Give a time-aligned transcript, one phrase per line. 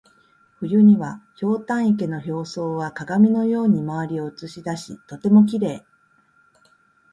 [0.61, 5.81] 冬には、ひょうたん池の表層は鏡のように周りを写し出しとてもきれい。